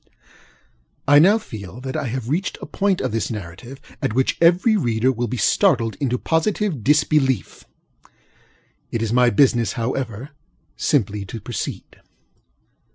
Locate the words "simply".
10.75-11.23